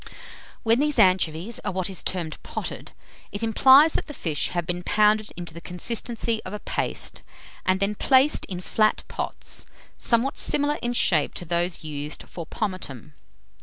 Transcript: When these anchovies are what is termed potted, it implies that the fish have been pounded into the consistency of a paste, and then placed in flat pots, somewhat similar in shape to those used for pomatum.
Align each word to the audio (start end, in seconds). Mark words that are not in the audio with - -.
When 0.63 0.79
these 0.79 0.97
anchovies 0.97 1.59
are 1.59 1.71
what 1.71 1.87
is 1.87 2.01
termed 2.01 2.41
potted, 2.41 2.91
it 3.31 3.43
implies 3.43 3.93
that 3.93 4.07
the 4.07 4.15
fish 4.15 4.47
have 4.47 4.65
been 4.65 4.81
pounded 4.81 5.31
into 5.37 5.53
the 5.53 5.61
consistency 5.61 6.41
of 6.43 6.53
a 6.53 6.59
paste, 6.59 7.21
and 7.67 7.79
then 7.79 7.93
placed 7.93 8.43
in 8.45 8.61
flat 8.61 9.03
pots, 9.07 9.67
somewhat 9.99 10.37
similar 10.37 10.79
in 10.81 10.93
shape 10.93 11.35
to 11.35 11.45
those 11.45 11.83
used 11.83 12.23
for 12.23 12.47
pomatum. 12.47 13.13